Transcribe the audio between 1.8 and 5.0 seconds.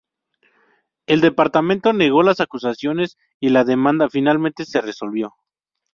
negó las acusaciones y la demanda finalmente se